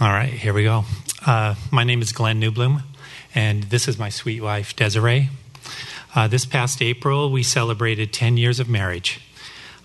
All 0.00 0.08
right, 0.08 0.28
here 0.28 0.52
we 0.52 0.64
go. 0.64 0.84
Uh, 1.24 1.54
my 1.70 1.84
name 1.84 2.02
is 2.02 2.10
Glenn 2.10 2.40
Newblom, 2.40 2.82
and 3.32 3.62
this 3.62 3.86
is 3.86 3.96
my 3.96 4.08
sweet 4.08 4.42
wife, 4.42 4.74
Desiree. 4.74 5.28
Uh, 6.16 6.26
this 6.26 6.44
past 6.44 6.82
April, 6.82 7.30
we 7.30 7.44
celebrated 7.44 8.12
10 8.12 8.36
years 8.36 8.58
of 8.58 8.68
marriage. 8.68 9.20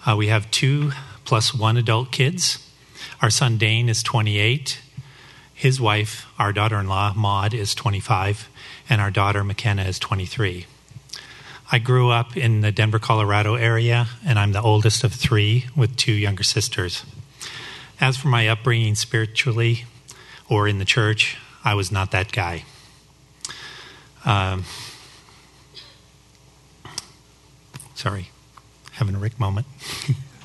Uh, 0.08 0.16
we 0.16 0.26
have 0.26 0.50
two 0.50 0.94
plus 1.26 1.54
one 1.54 1.78
adult 1.78 2.12
kids. 2.12 2.68
Our 3.22 3.30
son 3.30 3.60
Dane 3.60 3.88
is 3.88 4.02
28. 4.02 4.82
His 5.54 5.80
wife, 5.80 6.26
our 6.40 6.52
daughter 6.52 6.80
in 6.80 6.88
law, 6.88 7.14
Maud, 7.16 7.54
is 7.54 7.76
25. 7.76 8.50
And 8.90 9.00
our 9.02 9.12
daughter, 9.12 9.44
McKenna, 9.44 9.84
is 9.84 10.00
23. 10.00 10.66
I 11.72 11.78
grew 11.78 12.10
up 12.10 12.36
in 12.36 12.62
the 12.62 12.72
Denver, 12.72 12.98
Colorado 12.98 13.54
area, 13.54 14.08
and 14.26 14.40
I'm 14.40 14.54
the 14.54 14.62
oldest 14.62 15.04
of 15.04 15.14
three 15.14 15.68
with 15.76 15.96
two 15.98 16.14
younger 16.14 16.44
sisters. 16.44 17.06
As 18.02 18.18
for 18.18 18.30
my 18.30 18.48
upbringing 18.48 18.96
spiritually, 18.96 19.86
or 20.50 20.68
in 20.68 20.80
the 20.80 20.86
church, 20.86 21.38
I 21.64 21.76
was 21.76 21.92
not 21.92 22.12
that 22.12 22.32
guy. 22.32 22.64
Um, 24.26 24.66
sorry, 27.94 28.30
having 28.94 29.16
a 29.16 29.20
Rick 29.20 29.40
moment. 29.40 29.68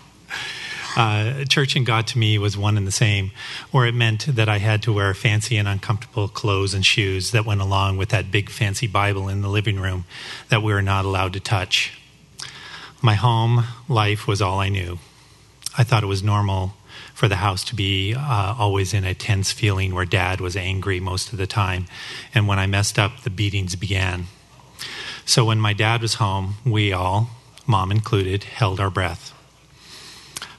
uh, 0.97 1.45
church 1.45 1.75
and 1.75 1.87
God 1.87 2.07
to 2.09 2.19
me 2.19 2.39
was 2.39 2.57
one 2.57 2.77
and 2.77 2.87
the 2.87 2.93
same, 2.93 3.33
or 3.73 3.87
it 3.87 3.95
meant 3.95 4.27
that 4.27 4.49
I 4.49 4.59
had 4.59 4.83
to 4.83 4.93
wear 4.93 5.15
fancy 5.15 5.57
and 5.57 5.67
uncomfortable 5.67 6.29
clothes 6.29 6.75
and 6.75 6.85
shoes 6.85 7.31
that 7.33 7.45
went 7.45 7.61
along 7.61 7.97
with 7.97 8.11
that 8.11 8.31
big 8.31 8.51
fancy 8.51 8.87
Bible 8.87 9.29
in 9.29 9.41
the 9.41 9.49
living 9.49 9.81
room 9.81 10.05
that 10.51 10.63
we 10.63 10.73
were 10.73 10.83
not 10.83 11.05
allowed 11.05 11.33
to 11.33 11.41
touch. 11.41 11.99
My 13.03 13.15
home 13.15 13.65
life 13.89 14.27
was 14.27 14.41
all 14.41 14.61
I 14.61 14.69
knew. 14.69 14.99
I 15.77 15.85
thought 15.85 16.03
it 16.03 16.07
was 16.07 16.23
normal 16.23 16.75
for 17.15 17.29
the 17.29 17.37
house 17.37 17.65
to 17.65 17.75
be 17.75 18.15
uh, 18.15 18.55
always 18.59 18.95
in 18.95 19.05
a 19.05 19.15
tense 19.15 19.53
feeling 19.53 19.95
where 19.95 20.05
dad 20.05 20.41
was 20.41 20.57
angry 20.57 21.01
most 21.01 21.33
of 21.33 21.39
the 21.39 21.47
time. 21.47 21.87
And 22.35 22.49
when 22.49 22.59
I 22.59 22.67
messed 22.67 22.99
up, 22.99 23.23
the 23.23 23.31
beatings 23.31 23.77
began. 23.77 24.27
So 25.25 25.45
when 25.45 25.61
my 25.61 25.73
dad 25.73 26.03
was 26.03 26.15
home, 26.15 26.57
we 26.65 26.93
all, 26.93 27.31
mom 27.67 27.91
included, 27.91 28.45
held 28.45 28.81
our 28.81 28.91
breath. 28.91 29.33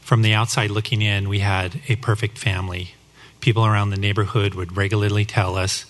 From 0.02 0.22
the 0.22 0.34
outside 0.34 0.70
looking 0.70 1.02
in, 1.02 1.30
we 1.30 1.40
had 1.40 1.82
a 1.88 1.96
perfect 1.96 2.38
family. 2.38 2.94
People 3.42 3.66
around 3.66 3.90
the 3.90 3.98
neighborhood 3.98 4.54
would 4.56 4.78
regularly 4.78 5.26
tell 5.26 5.56
us 5.56 5.86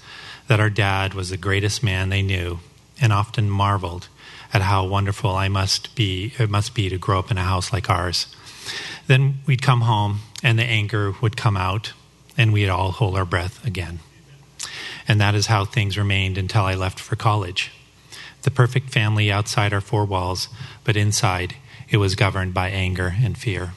that 0.47 0.59
our 0.59 0.69
dad 0.69 1.13
was 1.13 1.29
the 1.29 1.37
greatest 1.37 1.83
man 1.83 2.09
they 2.09 2.21
knew 2.21 2.59
and 3.01 3.11
often 3.11 3.49
marveled 3.49 4.07
at 4.53 4.61
how 4.61 4.85
wonderful 4.85 5.35
I 5.35 5.47
must 5.49 5.95
be 5.95 6.33
it 6.37 6.49
must 6.49 6.73
be 6.73 6.89
to 6.89 6.97
grow 6.97 7.19
up 7.19 7.31
in 7.31 7.37
a 7.37 7.43
house 7.43 7.73
like 7.73 7.89
ours. 7.89 8.27
Then 9.07 9.39
we'd 9.45 9.61
come 9.61 9.81
home 9.81 10.19
and 10.43 10.57
the 10.57 10.63
anger 10.63 11.13
would 11.21 11.37
come 11.37 11.57
out, 11.57 11.93
and 12.37 12.53
we'd 12.53 12.69
all 12.69 12.91
hold 12.91 13.17
our 13.17 13.25
breath 13.25 13.65
again. 13.65 13.99
And 15.07 15.19
that 15.21 15.35
is 15.35 15.47
how 15.47 15.65
things 15.65 15.97
remained 15.97 16.37
until 16.37 16.63
I 16.63 16.75
left 16.75 16.99
for 16.99 17.15
college. 17.15 17.71
The 18.43 18.51
perfect 18.51 18.89
family 18.91 19.31
outside 19.31 19.73
our 19.73 19.81
four 19.81 20.05
walls, 20.05 20.49
but 20.83 20.97
inside 20.97 21.55
it 21.89 21.97
was 21.97 22.15
governed 22.15 22.53
by 22.53 22.69
anger 22.69 23.15
and 23.19 23.37
fear. 23.37 23.73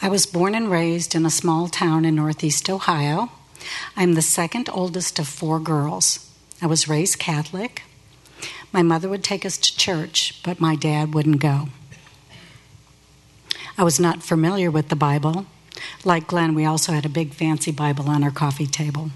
I 0.00 0.08
was 0.08 0.26
born 0.26 0.54
and 0.54 0.70
raised 0.70 1.14
in 1.14 1.24
a 1.24 1.30
small 1.30 1.68
town 1.68 2.04
in 2.04 2.16
northeast 2.16 2.68
Ohio. 2.68 3.30
I'm 3.96 4.14
the 4.14 4.22
second 4.22 4.68
oldest 4.72 5.18
of 5.18 5.28
four 5.28 5.60
girls. 5.60 6.28
I 6.60 6.66
was 6.66 6.88
raised 6.88 7.18
Catholic. 7.18 7.82
My 8.72 8.82
mother 8.82 9.08
would 9.08 9.22
take 9.22 9.46
us 9.46 9.56
to 9.58 9.76
church, 9.76 10.40
but 10.42 10.60
my 10.60 10.74
dad 10.74 11.14
wouldn't 11.14 11.40
go. 11.40 11.68
I 13.76 13.84
was 13.84 13.98
not 13.98 14.22
familiar 14.22 14.70
with 14.70 14.88
the 14.88 14.96
Bible. 14.96 15.46
Like 16.04 16.26
Glenn, 16.26 16.54
we 16.54 16.64
also 16.64 16.92
had 16.92 17.06
a 17.06 17.10
big 17.10 17.32
fancy 17.32 17.72
Bible 17.72 18.08
on 18.08 18.22
our 18.22 18.30
coffee 18.30 18.66
table. 18.66 19.10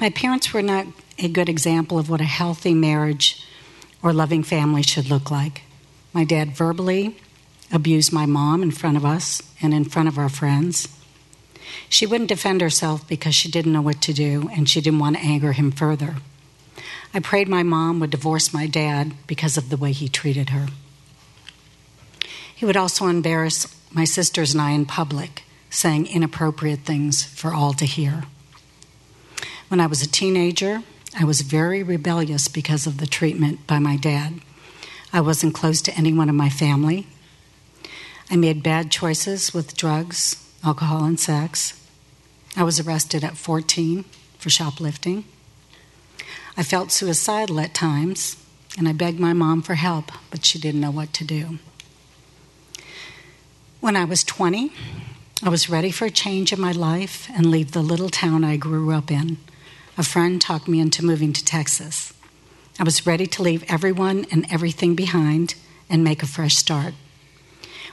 My 0.00 0.10
parents 0.10 0.52
were 0.52 0.62
not 0.62 0.86
a 1.18 1.28
good 1.28 1.48
example 1.48 1.98
of 1.98 2.08
what 2.08 2.20
a 2.20 2.24
healthy 2.24 2.74
marriage 2.74 3.44
or 4.02 4.12
loving 4.12 4.42
family 4.42 4.82
should 4.82 5.10
look 5.10 5.30
like. 5.30 5.62
My 6.12 6.24
dad 6.24 6.56
verbally 6.56 7.16
abused 7.72 8.12
my 8.12 8.26
mom 8.26 8.62
in 8.62 8.70
front 8.70 8.96
of 8.96 9.04
us 9.04 9.42
and 9.60 9.74
in 9.74 9.84
front 9.84 10.08
of 10.08 10.18
our 10.18 10.28
friends. 10.28 10.88
She 11.88 12.06
wouldn't 12.06 12.28
defend 12.28 12.60
herself 12.60 13.06
because 13.08 13.34
she 13.34 13.50
didn't 13.50 13.72
know 13.72 13.82
what 13.82 14.00
to 14.02 14.12
do 14.12 14.48
and 14.54 14.68
she 14.68 14.80
didn't 14.80 15.00
want 15.00 15.16
to 15.16 15.22
anger 15.22 15.52
him 15.52 15.72
further. 15.72 16.16
I 17.12 17.20
prayed 17.20 17.48
my 17.48 17.62
mom 17.62 17.98
would 18.00 18.10
divorce 18.10 18.54
my 18.54 18.66
dad 18.66 19.14
because 19.26 19.56
of 19.56 19.68
the 19.68 19.76
way 19.76 19.92
he 19.92 20.08
treated 20.08 20.50
her. 20.50 20.68
He 22.56 22.64
would 22.64 22.76
also 22.76 23.06
embarrass 23.06 23.66
my 23.92 24.04
sisters 24.04 24.54
and 24.54 24.62
I 24.62 24.70
in 24.70 24.86
public, 24.86 25.44
saying 25.68 26.06
inappropriate 26.06 26.80
things 26.80 27.22
for 27.22 27.52
all 27.52 27.74
to 27.74 27.84
hear. 27.84 28.24
When 29.68 29.78
I 29.78 29.86
was 29.86 30.00
a 30.00 30.08
teenager, 30.08 30.82
I 31.18 31.24
was 31.24 31.42
very 31.42 31.82
rebellious 31.82 32.48
because 32.48 32.86
of 32.86 32.96
the 32.96 33.06
treatment 33.06 33.66
by 33.66 33.78
my 33.78 33.96
dad. 33.96 34.40
I 35.12 35.20
wasn't 35.20 35.54
close 35.54 35.82
to 35.82 35.94
anyone 35.94 36.30
in 36.30 36.34
my 36.34 36.48
family. 36.48 37.06
I 38.30 38.36
made 38.36 38.62
bad 38.62 38.90
choices 38.90 39.52
with 39.52 39.76
drugs, 39.76 40.42
alcohol, 40.64 41.04
and 41.04 41.20
sex. 41.20 41.78
I 42.56 42.62
was 42.62 42.80
arrested 42.80 43.22
at 43.22 43.36
14 43.36 44.06
for 44.38 44.48
shoplifting. 44.48 45.24
I 46.56 46.62
felt 46.62 46.90
suicidal 46.90 47.60
at 47.60 47.74
times, 47.74 48.42
and 48.78 48.88
I 48.88 48.94
begged 48.94 49.20
my 49.20 49.34
mom 49.34 49.60
for 49.60 49.74
help, 49.74 50.10
but 50.30 50.46
she 50.46 50.58
didn't 50.58 50.80
know 50.80 50.90
what 50.90 51.12
to 51.12 51.24
do. 51.24 51.58
When 53.86 53.94
I 53.94 54.04
was 54.04 54.24
20, 54.24 54.72
I 55.44 55.48
was 55.48 55.70
ready 55.70 55.92
for 55.92 56.06
a 56.06 56.10
change 56.10 56.52
in 56.52 56.60
my 56.60 56.72
life 56.72 57.30
and 57.32 57.46
leave 57.46 57.70
the 57.70 57.82
little 57.82 58.08
town 58.08 58.42
I 58.42 58.56
grew 58.56 58.90
up 58.90 59.12
in. 59.12 59.36
A 59.96 60.02
friend 60.02 60.42
talked 60.42 60.66
me 60.66 60.80
into 60.80 61.04
moving 61.04 61.32
to 61.32 61.44
Texas. 61.44 62.12
I 62.80 62.82
was 62.82 63.06
ready 63.06 63.28
to 63.28 63.42
leave 63.44 63.62
everyone 63.68 64.26
and 64.32 64.44
everything 64.50 64.96
behind 64.96 65.54
and 65.88 66.02
make 66.02 66.20
a 66.20 66.26
fresh 66.26 66.56
start. 66.56 66.94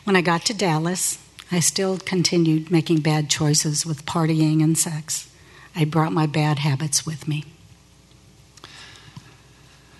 When 0.04 0.16
I 0.16 0.22
got 0.22 0.46
to 0.46 0.54
Dallas, 0.56 1.20
I 1.52 1.59
still 1.59 2.00
continued 2.00 2.72
making 2.72 3.02
bad 3.02 3.30
choices 3.30 3.86
with 3.86 4.08
partying 4.08 4.64
and 4.64 4.75
sex. 4.75 5.30
I 5.75 5.86
brought 5.86 6.12
my 6.12 6.25
bad 6.25 6.58
habits 6.58 7.06
with 7.06 7.28
me. 7.28 7.44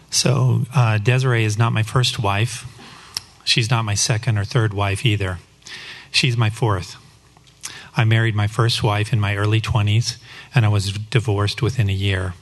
So, 0.10 0.66
uh, 0.74 0.98
Desiree 0.98 1.46
is 1.46 1.60
not 1.60 1.72
my 1.72 1.84
first 1.84 2.18
wife. 2.18 2.66
She's 3.44 3.70
not 3.70 3.86
my 3.86 3.94
second 3.94 4.40
or 4.40 4.44
third 4.44 4.74
wife 4.74 5.06
either. 5.06 5.38
She's 6.13 6.38
my 6.38 6.51
fourth. 6.51 6.96
I 7.97 8.03
married 8.06 8.35
my 8.35 8.46
first 8.46 8.84
wife 8.84 9.12
in 9.12 9.19
my 9.19 9.35
early 9.35 9.59
20s, 9.59 10.18
and 10.53 10.63
I 10.63 10.69
was 10.69 10.94
divorced 10.94 11.63
within 11.63 11.90
a 11.90 11.94
year. 11.94 12.35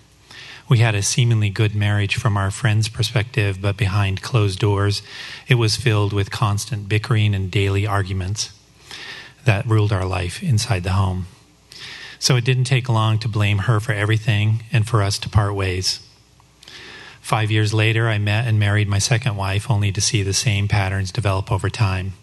We 0.67 0.79
had 0.79 0.93
a 0.93 1.01
seemingly 1.01 1.49
good 1.49 1.73
marriage 1.73 2.15
from 2.15 2.35
our 2.35 2.51
friends' 2.51 2.89
perspective, 2.89 3.61
but 3.61 3.77
behind 3.77 4.21
closed 4.21 4.59
doors, 4.59 5.01
it 5.47 5.55
was 5.55 5.77
filled 5.77 6.11
with 6.11 6.31
constant 6.31 6.89
bickering 6.89 7.33
and 7.33 7.49
daily 7.49 7.87
arguments 7.87 8.51
that 9.45 9.65
ruled 9.65 9.93
our 9.93 10.05
life 10.05 10.43
inside 10.43 10.83
the 10.83 10.91
home. 10.91 11.27
So 12.19 12.35
it 12.35 12.43
didn't 12.43 12.65
take 12.65 12.89
long 12.89 13.19
to 13.19 13.29
blame 13.29 13.59
her 13.59 13.79
for 13.79 13.93
everything 13.93 14.63
and 14.71 14.85
for 14.85 15.01
us 15.01 15.17
to 15.19 15.29
part 15.29 15.55
ways. 15.55 16.05
Five 17.21 17.49
years 17.51 17.73
later, 17.73 18.09
I 18.09 18.17
met 18.17 18.47
and 18.47 18.59
married 18.59 18.89
my 18.89 18.99
second 18.99 19.37
wife, 19.37 19.71
only 19.71 19.93
to 19.93 20.01
see 20.01 20.23
the 20.23 20.33
same 20.33 20.67
patterns 20.67 21.11
develop 21.11 21.51
over 21.51 21.69
time. 21.69 22.13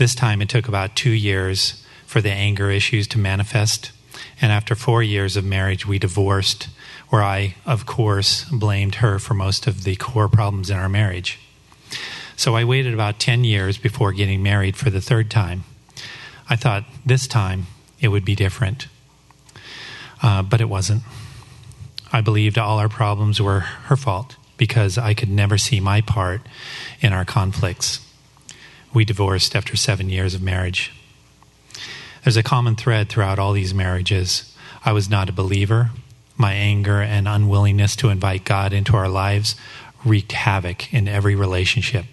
This 0.00 0.14
time 0.14 0.40
it 0.40 0.48
took 0.48 0.66
about 0.66 0.96
two 0.96 1.10
years 1.10 1.84
for 2.06 2.22
the 2.22 2.30
anger 2.30 2.70
issues 2.70 3.06
to 3.08 3.18
manifest. 3.18 3.92
And 4.40 4.50
after 4.50 4.74
four 4.74 5.02
years 5.02 5.36
of 5.36 5.44
marriage, 5.44 5.86
we 5.86 5.98
divorced, 5.98 6.70
where 7.10 7.22
I, 7.22 7.56
of 7.66 7.84
course, 7.84 8.46
blamed 8.46 8.94
her 8.94 9.18
for 9.18 9.34
most 9.34 9.66
of 9.66 9.84
the 9.84 9.96
core 9.96 10.30
problems 10.30 10.70
in 10.70 10.78
our 10.78 10.88
marriage. 10.88 11.38
So 12.34 12.56
I 12.56 12.64
waited 12.64 12.94
about 12.94 13.18
10 13.18 13.44
years 13.44 13.76
before 13.76 14.12
getting 14.12 14.42
married 14.42 14.74
for 14.74 14.88
the 14.88 15.02
third 15.02 15.30
time. 15.30 15.64
I 16.48 16.56
thought 16.56 16.86
this 17.04 17.26
time 17.26 17.66
it 18.00 18.08
would 18.08 18.24
be 18.24 18.34
different. 18.34 18.86
Uh, 20.22 20.40
but 20.40 20.62
it 20.62 20.70
wasn't. 20.70 21.02
I 22.10 22.22
believed 22.22 22.56
all 22.56 22.78
our 22.78 22.88
problems 22.88 23.38
were 23.38 23.60
her 23.60 23.96
fault 23.96 24.36
because 24.56 24.96
I 24.96 25.12
could 25.12 25.28
never 25.28 25.58
see 25.58 25.78
my 25.78 26.00
part 26.00 26.40
in 27.02 27.12
our 27.12 27.26
conflicts 27.26 28.00
we 28.92 29.04
divorced 29.04 29.54
after 29.54 29.76
seven 29.76 30.08
years 30.08 30.34
of 30.34 30.42
marriage. 30.42 30.92
There's 32.24 32.36
a 32.36 32.42
common 32.42 32.76
thread 32.76 33.08
throughout 33.08 33.38
all 33.38 33.52
these 33.52 33.72
marriages. 33.72 34.54
I 34.84 34.92
was 34.92 35.08
not 35.08 35.28
a 35.28 35.32
believer. 35.32 35.90
My 36.36 36.52
anger 36.54 37.00
and 37.00 37.28
unwillingness 37.28 37.96
to 37.96 38.08
invite 38.08 38.44
God 38.44 38.72
into 38.72 38.96
our 38.96 39.08
lives 39.08 39.56
wreaked 40.04 40.32
havoc 40.32 40.92
in 40.92 41.08
every 41.08 41.34
relationship. 41.34 42.06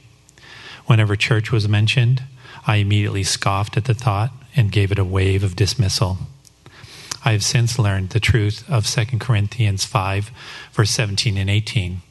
Whenever 0.85 1.15
church 1.15 1.51
was 1.51 1.67
mentioned, 1.67 2.23
I 2.65 2.77
immediately 2.77 3.23
scoffed 3.23 3.77
at 3.77 3.85
the 3.85 3.93
thought 3.93 4.31
and 4.55 4.71
gave 4.71 4.91
it 4.91 4.99
a 4.99 5.05
wave 5.05 5.43
of 5.43 5.55
dismissal. 5.55 6.17
I 7.23 7.31
have 7.31 7.43
since 7.43 7.79
learned 7.79 8.09
the 8.09 8.19
truth 8.19 8.63
of 8.69 8.87
2 8.87 9.17
Corinthians 9.19 9.85
5, 9.85 10.31
verse 10.71 10.91
17 10.91 11.37
and 11.37 11.49
18, 11.49 12.01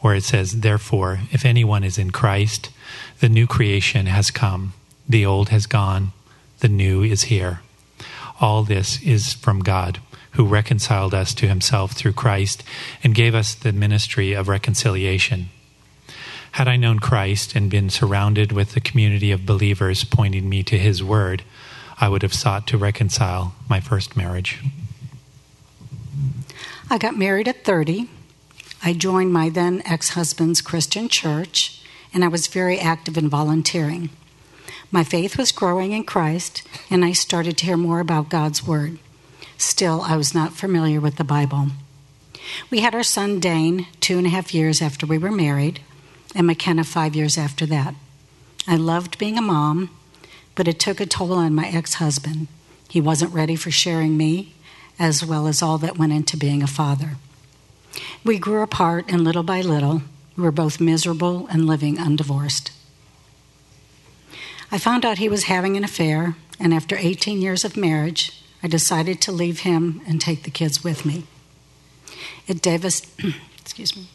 where 0.00 0.14
it 0.14 0.24
says, 0.24 0.60
Therefore, 0.60 1.20
if 1.30 1.44
anyone 1.44 1.82
is 1.84 1.98
in 1.98 2.10
Christ, 2.10 2.70
the 3.22 3.28
new 3.28 3.46
creation 3.46 4.06
has 4.06 4.32
come, 4.32 4.72
the 5.08 5.24
old 5.24 5.50
has 5.50 5.66
gone, 5.66 6.10
the 6.58 6.68
new 6.68 7.04
is 7.04 7.22
here. 7.22 7.60
All 8.40 8.64
this 8.64 9.00
is 9.00 9.32
from 9.32 9.60
God, 9.60 10.00
who 10.32 10.44
reconciled 10.44 11.14
us 11.14 11.32
to 11.34 11.46
himself 11.46 11.92
through 11.92 12.14
Christ 12.14 12.64
and 13.04 13.14
gave 13.14 13.32
us 13.32 13.54
the 13.54 13.72
ministry 13.72 14.32
of 14.32 14.48
reconciliation. 14.48 15.50
Had 16.50 16.66
I 16.66 16.74
known 16.74 16.98
Christ 16.98 17.54
and 17.54 17.70
been 17.70 17.90
surrounded 17.90 18.50
with 18.50 18.72
the 18.72 18.80
community 18.80 19.30
of 19.30 19.46
believers 19.46 20.02
pointing 20.02 20.48
me 20.48 20.64
to 20.64 20.76
his 20.76 21.00
word, 21.00 21.44
I 22.00 22.08
would 22.08 22.22
have 22.22 22.34
sought 22.34 22.66
to 22.66 22.76
reconcile 22.76 23.54
my 23.68 23.78
first 23.78 24.16
marriage. 24.16 24.58
I 26.90 26.98
got 26.98 27.16
married 27.16 27.46
at 27.46 27.62
30. 27.62 28.10
I 28.82 28.94
joined 28.94 29.32
my 29.32 29.48
then 29.48 29.80
ex 29.84 30.10
husband's 30.10 30.60
Christian 30.60 31.08
church, 31.08 31.81
and 32.12 32.24
I 32.24 32.28
was 32.28 32.46
very 32.46 32.78
active 32.78 33.16
in 33.16 33.28
volunteering. 33.28 34.10
My 34.90 35.04
faith 35.04 35.38
was 35.38 35.52
growing 35.52 35.92
in 35.92 36.04
Christ, 36.04 36.62
and 36.90 37.04
I 37.04 37.12
started 37.12 37.56
to 37.58 37.66
hear 37.66 37.76
more 37.76 38.00
about 38.00 38.28
God's 38.28 38.66
Word. 38.66 38.98
Still, 39.56 40.02
I 40.02 40.16
was 40.16 40.34
not 40.34 40.52
familiar 40.52 41.00
with 41.00 41.16
the 41.16 41.24
Bible. 41.24 41.68
We 42.70 42.80
had 42.80 42.94
our 42.94 43.02
son 43.02 43.40
Dane 43.40 43.86
two 44.00 44.18
and 44.18 44.26
a 44.26 44.30
half 44.30 44.52
years 44.52 44.82
after 44.82 45.06
we 45.06 45.18
were 45.18 45.30
married, 45.30 45.80
and 46.34 46.46
McKenna 46.46 46.84
five 46.84 47.14
years 47.14 47.38
after 47.38 47.64
that. 47.66 47.94
I 48.66 48.76
loved 48.76 49.18
being 49.18 49.38
a 49.38 49.42
mom, 49.42 49.90
but 50.54 50.68
it 50.68 50.78
took 50.78 51.00
a 51.00 51.06
toll 51.06 51.32
on 51.32 51.54
my 51.54 51.68
ex 51.68 51.94
husband. 51.94 52.48
He 52.88 53.00
wasn't 53.00 53.32
ready 53.32 53.56
for 53.56 53.70
sharing 53.70 54.16
me, 54.16 54.54
as 54.98 55.24
well 55.24 55.46
as 55.46 55.62
all 55.62 55.78
that 55.78 55.98
went 55.98 56.12
into 56.12 56.36
being 56.36 56.62
a 56.62 56.66
father. 56.66 57.16
We 58.24 58.38
grew 58.38 58.62
apart, 58.62 59.06
and 59.08 59.24
little 59.24 59.42
by 59.42 59.62
little, 59.62 60.02
we 60.36 60.42
were 60.42 60.52
both 60.52 60.80
miserable 60.80 61.46
and 61.48 61.66
living 61.66 61.96
undivorced. 61.96 62.70
I 64.70 64.78
found 64.78 65.04
out 65.04 65.18
he 65.18 65.28
was 65.28 65.44
having 65.44 65.76
an 65.76 65.84
affair, 65.84 66.36
and 66.58 66.72
after 66.72 66.96
18 66.96 67.40
years 67.40 67.64
of 67.64 67.76
marriage, 67.76 68.42
I 68.62 68.68
decided 68.68 69.20
to 69.22 69.32
leave 69.32 69.60
him 69.60 70.00
and 70.06 70.20
take 70.20 70.44
the 70.44 70.50
kids 70.50 70.82
with 70.82 71.04
me. 71.04 71.24
It, 72.46 72.62
devast- 72.62 73.08
excuse 73.60 73.96
me. 73.96 74.06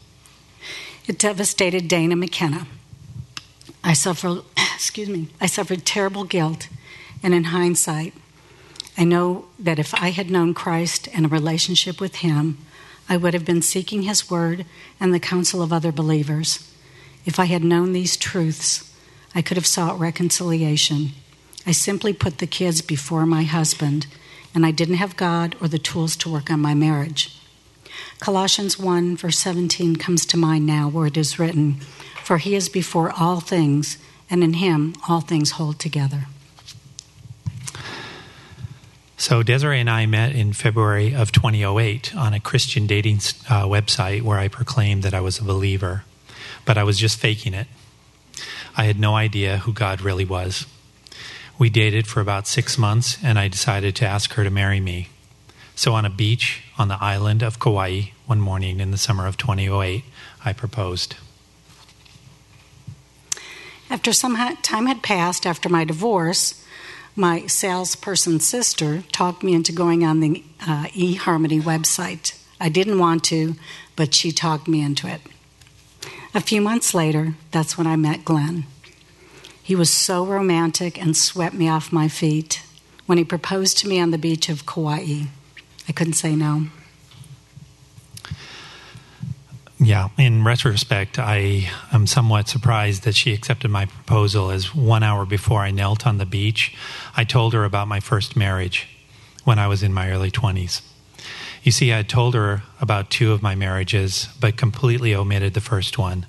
it 1.06 1.18
devastated 1.18 1.86
Dane 1.86 2.10
and 2.10 2.20
McKenna. 2.20 2.66
I 3.84 3.92
suffered, 3.92 4.42
excuse 4.74 5.08
me, 5.08 5.28
I 5.40 5.46
suffered 5.46 5.84
terrible 5.84 6.24
guilt, 6.24 6.68
and 7.22 7.34
in 7.34 7.44
hindsight, 7.44 8.14
I 8.96 9.04
know 9.04 9.44
that 9.60 9.78
if 9.78 9.94
I 9.94 10.10
had 10.10 10.28
known 10.28 10.54
Christ 10.54 11.08
and 11.14 11.26
a 11.26 11.28
relationship 11.28 12.00
with 12.00 12.16
Him, 12.16 12.58
I 13.08 13.16
would 13.16 13.34
have 13.34 13.44
been 13.44 13.62
seeking 13.62 14.02
His 14.02 14.30
Word 14.30 14.66
and 15.00 15.12
the 15.14 15.20
counsel 15.20 15.62
of 15.62 15.72
other 15.72 15.92
believers. 15.92 16.70
If 17.24 17.38
I 17.38 17.46
had 17.46 17.64
known 17.64 17.92
these 17.92 18.16
truths, 18.16 18.94
I 19.34 19.42
could 19.42 19.56
have 19.56 19.66
sought 19.66 19.98
reconciliation. 19.98 21.10
I 21.66 21.72
simply 21.72 22.12
put 22.12 22.38
the 22.38 22.46
kids 22.46 22.80
before 22.80 23.26
my 23.26 23.42
husband, 23.42 24.06
and 24.54 24.64
I 24.64 24.70
didn't 24.70 24.96
have 24.96 25.16
God 25.16 25.56
or 25.60 25.68
the 25.68 25.78
tools 25.78 26.16
to 26.16 26.30
work 26.30 26.50
on 26.50 26.60
my 26.60 26.74
marriage. 26.74 27.38
Colossians 28.20 28.78
1, 28.78 29.16
verse 29.16 29.38
17 29.38 29.96
comes 29.96 30.26
to 30.26 30.36
mind 30.36 30.66
now, 30.66 30.88
where 30.88 31.06
it 31.06 31.16
is 31.16 31.38
written, 31.38 31.74
For 32.22 32.38
he 32.38 32.54
is 32.54 32.68
before 32.68 33.12
all 33.12 33.40
things, 33.40 33.98
and 34.30 34.42
in 34.42 34.54
him 34.54 34.94
all 35.08 35.20
things 35.20 35.52
hold 35.52 35.78
together. 35.78 36.26
So 39.20 39.42
Desiree 39.42 39.80
and 39.80 39.90
I 39.90 40.06
met 40.06 40.30
in 40.32 40.52
February 40.52 41.12
of 41.12 41.32
2008 41.32 42.14
on 42.14 42.34
a 42.34 42.38
Christian 42.38 42.86
dating 42.86 43.16
uh, 43.50 43.64
website 43.64 44.22
where 44.22 44.38
I 44.38 44.46
proclaimed 44.46 45.02
that 45.02 45.12
I 45.12 45.20
was 45.20 45.40
a 45.40 45.44
believer, 45.44 46.04
but 46.64 46.78
I 46.78 46.84
was 46.84 46.98
just 46.98 47.18
faking 47.18 47.52
it. 47.52 47.66
I 48.76 48.84
had 48.84 49.00
no 49.00 49.16
idea 49.16 49.58
who 49.58 49.72
God 49.72 50.02
really 50.02 50.24
was. 50.24 50.66
We 51.58 51.68
dated 51.68 52.06
for 52.06 52.20
about 52.20 52.46
six 52.46 52.78
months, 52.78 53.18
and 53.20 53.40
I 53.40 53.48
decided 53.48 53.96
to 53.96 54.06
ask 54.06 54.34
her 54.34 54.44
to 54.44 54.50
marry 54.50 54.78
me. 54.78 55.08
So, 55.74 55.94
on 55.94 56.04
a 56.04 56.10
beach 56.10 56.62
on 56.78 56.86
the 56.86 57.02
island 57.02 57.42
of 57.42 57.58
Kauai 57.58 58.12
one 58.26 58.40
morning 58.40 58.78
in 58.78 58.92
the 58.92 58.96
summer 58.96 59.26
of 59.26 59.36
2008, 59.36 60.04
I 60.44 60.52
proposed. 60.52 61.16
After 63.90 64.12
some 64.12 64.36
time 64.62 64.86
had 64.86 65.02
passed 65.02 65.44
after 65.44 65.68
my 65.68 65.84
divorce, 65.84 66.64
my 67.18 67.44
salesperson 67.46 68.38
sister 68.38 69.02
talked 69.10 69.42
me 69.42 69.52
into 69.52 69.72
going 69.72 70.04
on 70.04 70.20
the 70.20 70.44
uh, 70.62 70.84
eHarmony 70.94 71.60
website. 71.60 72.40
I 72.60 72.68
didn't 72.68 73.00
want 73.00 73.24
to, 73.24 73.56
but 73.96 74.14
she 74.14 74.30
talked 74.30 74.68
me 74.68 74.80
into 74.80 75.08
it. 75.08 75.20
A 76.32 76.40
few 76.40 76.60
months 76.60 76.94
later, 76.94 77.34
that's 77.50 77.76
when 77.76 77.88
I 77.88 77.96
met 77.96 78.24
Glenn. 78.24 78.66
He 79.60 79.74
was 79.74 79.90
so 79.90 80.24
romantic 80.24 81.00
and 81.00 81.16
swept 81.16 81.56
me 81.56 81.68
off 81.68 81.92
my 81.92 82.06
feet 82.06 82.62
when 83.06 83.18
he 83.18 83.24
proposed 83.24 83.78
to 83.78 83.88
me 83.88 83.98
on 83.98 84.12
the 84.12 84.18
beach 84.18 84.48
of 84.48 84.64
Kauai. 84.64 85.24
I 85.88 85.92
couldn't 85.92 86.12
say 86.12 86.36
no. 86.36 86.68
Yeah, 89.88 90.10
in 90.18 90.44
retrospect, 90.44 91.18
I 91.18 91.70
am 91.94 92.06
somewhat 92.06 92.46
surprised 92.46 93.04
that 93.04 93.14
she 93.14 93.32
accepted 93.32 93.70
my 93.70 93.86
proposal 93.86 94.50
as 94.50 94.74
one 94.74 95.02
hour 95.02 95.24
before 95.24 95.62
I 95.62 95.70
knelt 95.70 96.06
on 96.06 96.18
the 96.18 96.26
beach, 96.26 96.76
I 97.16 97.24
told 97.24 97.54
her 97.54 97.64
about 97.64 97.88
my 97.88 97.98
first 97.98 98.36
marriage 98.36 98.86
when 99.44 99.58
I 99.58 99.66
was 99.66 99.82
in 99.82 99.94
my 99.94 100.10
early 100.10 100.30
20s. 100.30 100.82
You 101.62 101.72
see, 101.72 101.90
I 101.90 101.96
had 101.96 102.08
told 102.10 102.34
her 102.34 102.64
about 102.82 103.08
two 103.08 103.32
of 103.32 103.40
my 103.40 103.54
marriages, 103.54 104.28
but 104.38 104.58
completely 104.58 105.14
omitted 105.14 105.54
the 105.54 105.62
first 105.62 105.96
one. 105.96 106.26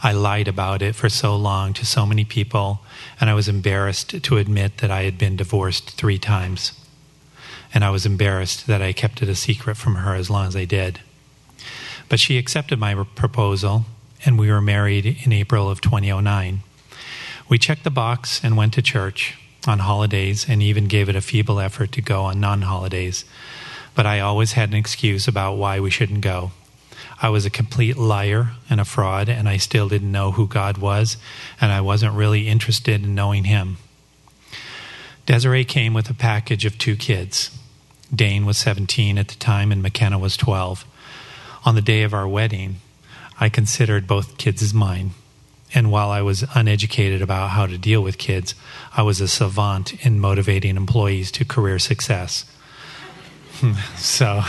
I 0.00 0.12
lied 0.12 0.46
about 0.46 0.80
it 0.80 0.94
for 0.94 1.08
so 1.08 1.34
long 1.34 1.72
to 1.72 1.84
so 1.84 2.06
many 2.06 2.24
people, 2.24 2.82
and 3.20 3.28
I 3.28 3.34
was 3.34 3.48
embarrassed 3.48 4.22
to 4.22 4.36
admit 4.36 4.78
that 4.78 4.92
I 4.92 5.02
had 5.02 5.18
been 5.18 5.34
divorced 5.34 5.90
three 5.90 6.18
times. 6.18 6.70
And 7.74 7.82
I 7.82 7.90
was 7.90 8.06
embarrassed 8.06 8.68
that 8.68 8.80
I 8.80 8.92
kept 8.92 9.22
it 9.22 9.28
a 9.28 9.34
secret 9.34 9.76
from 9.76 9.96
her 9.96 10.14
as 10.14 10.30
long 10.30 10.46
as 10.46 10.54
I 10.54 10.66
did. 10.66 11.00
But 12.12 12.20
she 12.20 12.36
accepted 12.36 12.78
my 12.78 12.92
proposal, 13.14 13.86
and 14.26 14.38
we 14.38 14.50
were 14.50 14.60
married 14.60 15.06
in 15.24 15.32
April 15.32 15.70
of 15.70 15.80
2009. 15.80 16.60
We 17.48 17.56
checked 17.56 17.84
the 17.84 17.90
box 17.90 18.44
and 18.44 18.54
went 18.54 18.74
to 18.74 18.82
church 18.82 19.38
on 19.66 19.78
holidays 19.78 20.44
and 20.46 20.62
even 20.62 20.88
gave 20.88 21.08
it 21.08 21.16
a 21.16 21.22
feeble 21.22 21.58
effort 21.58 21.90
to 21.92 22.02
go 22.02 22.24
on 22.24 22.38
non 22.38 22.60
holidays. 22.60 23.24
But 23.94 24.04
I 24.04 24.20
always 24.20 24.52
had 24.52 24.68
an 24.68 24.74
excuse 24.74 25.26
about 25.26 25.54
why 25.54 25.80
we 25.80 25.88
shouldn't 25.88 26.20
go. 26.20 26.50
I 27.22 27.30
was 27.30 27.46
a 27.46 27.50
complete 27.50 27.96
liar 27.96 28.50
and 28.68 28.78
a 28.78 28.84
fraud, 28.84 29.30
and 29.30 29.48
I 29.48 29.56
still 29.56 29.88
didn't 29.88 30.12
know 30.12 30.32
who 30.32 30.46
God 30.46 30.76
was, 30.76 31.16
and 31.62 31.72
I 31.72 31.80
wasn't 31.80 32.12
really 32.12 32.46
interested 32.46 33.02
in 33.02 33.14
knowing 33.14 33.44
Him. 33.44 33.78
Desiree 35.24 35.64
came 35.64 35.94
with 35.94 36.10
a 36.10 36.24
package 36.28 36.66
of 36.66 36.76
two 36.76 36.94
kids. 36.94 37.58
Dane 38.14 38.44
was 38.44 38.58
17 38.58 39.16
at 39.16 39.28
the 39.28 39.36
time, 39.36 39.72
and 39.72 39.82
McKenna 39.82 40.18
was 40.18 40.36
12. 40.36 40.84
On 41.64 41.76
the 41.76 41.82
day 41.82 42.02
of 42.02 42.12
our 42.12 42.26
wedding, 42.26 42.76
I 43.38 43.48
considered 43.48 44.06
both 44.06 44.36
kids 44.36 44.62
as 44.62 44.74
mine. 44.74 45.12
And 45.72 45.92
while 45.92 46.10
I 46.10 46.20
was 46.20 46.44
uneducated 46.54 47.22
about 47.22 47.50
how 47.50 47.66
to 47.66 47.78
deal 47.78 48.02
with 48.02 48.18
kids, 48.18 48.54
I 48.96 49.02
was 49.02 49.20
a 49.20 49.28
savant 49.28 50.04
in 50.04 50.18
motivating 50.18 50.76
employees 50.76 51.30
to 51.32 51.44
career 51.44 51.78
success. 51.78 52.44
so, 53.96 54.42